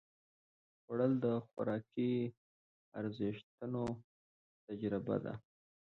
خوړل 0.81 1.11
د 1.25 1.27
خوراکي 1.45 2.13
ارزښتونو 2.99 3.83
تجربه 4.65 5.15
ده 5.25 5.33